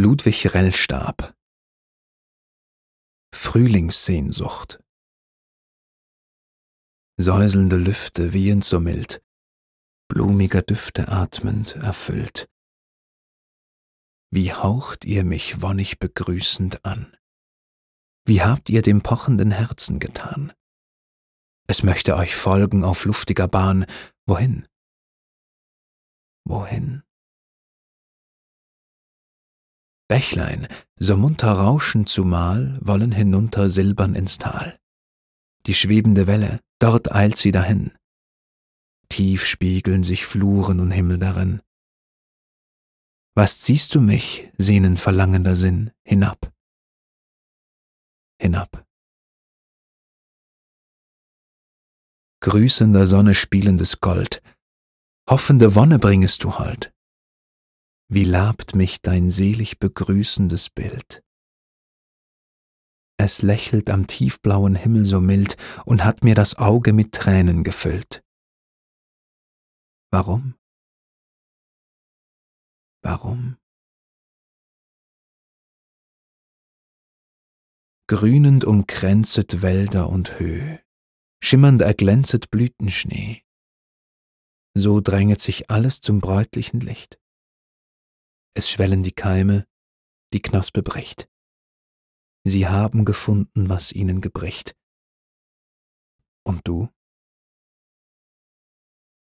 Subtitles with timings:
[0.00, 1.34] Ludwig Rellstab
[3.34, 4.78] Frühlingssehnsucht
[7.16, 9.20] Säuselnde Lüfte wehend so mild,
[10.08, 12.48] blumiger Düfte atmend erfüllt.
[14.30, 17.16] Wie haucht ihr mich wonnig begrüßend an?
[18.24, 20.52] Wie habt ihr dem pochenden Herzen getan?
[21.66, 23.84] Es möchte euch folgen auf luftiger Bahn,
[24.28, 24.68] wohin?
[26.44, 27.02] Wohin?
[30.08, 30.66] Bächlein,
[30.98, 34.80] so munter rauschend zumal, wollen hinunter silbern ins Tal.
[35.66, 37.92] Die schwebende Welle, dort eilt sie dahin.
[39.10, 41.60] Tief spiegeln sich Fluren und Himmel darin.
[43.34, 46.52] Was ziehst du mich, sehnen verlangender Sinn, hinab?
[48.40, 48.86] Hinab.
[52.40, 54.42] Grüßender Sonne spielendes Gold,
[55.28, 56.92] hoffende Wonne bringest du hold
[58.08, 61.22] wie labt mich dein selig begrüßendes Bild.
[63.20, 68.22] Es lächelt am tiefblauen Himmel so mild und hat mir das Auge mit Tränen gefüllt.
[70.10, 70.54] Warum?
[73.02, 73.58] Warum?
[78.06, 80.82] Grünend umkränzet Wälder und Höhe,
[81.42, 83.42] schimmernd erglänzet Blütenschnee.
[84.74, 87.18] So dränget sich alles zum bräutlichen Licht
[88.58, 89.68] es schwellen die Keime,
[90.32, 91.28] die Knospe bricht.
[92.42, 94.74] Sie haben gefunden, was ihnen gebricht.
[96.44, 96.88] Und du?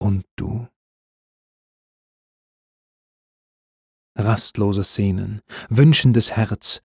[0.00, 0.66] Und du?
[4.16, 6.82] Rastlose Szenen, wünschendes Herz,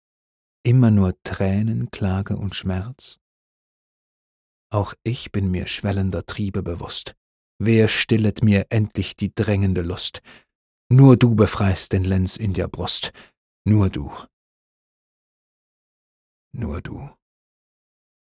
[0.64, 3.20] immer nur Tränen, Klage und Schmerz.
[4.70, 7.16] Auch ich bin mir schwellender Triebe bewusst.
[7.58, 10.22] Wer stillet mir endlich die drängende Lust?
[10.90, 13.12] Nur du befreist den Lenz in der Brust,
[13.66, 14.10] nur du.
[16.54, 17.10] Nur du.